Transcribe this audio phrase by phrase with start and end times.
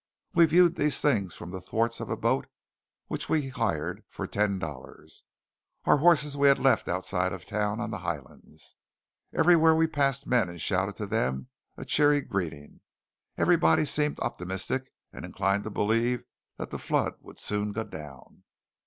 [0.33, 2.47] We viewed these things from the thwarts of a boat
[3.05, 5.25] which we hired for ten dollars.
[5.85, 8.75] Our horses we had left outside of town on the highlands.
[9.31, 12.79] Everywhere we passed men and shouted to them a cheery greeting.
[13.37, 16.23] Everybody seemed optimistic and inclined to believe
[16.57, 18.41] that the flood would soon go down.